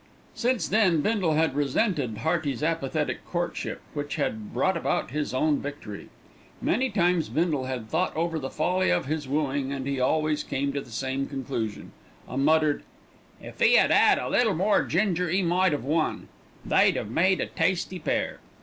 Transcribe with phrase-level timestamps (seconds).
[0.33, 6.09] Since then Bindle had resented Hearty's apathetic courtship, which had brought about his own victory.
[6.59, 10.73] Many times Bindle had thought over the folly of his wooing, and he always came
[10.73, 11.91] to the same conclusion,
[12.27, 12.81] a muttered:
[13.39, 16.29] "If 'e 'ad 'ad a little more ginger 'e might 'ave won.
[16.65, 18.39] They'd 'ave made a tasty pair."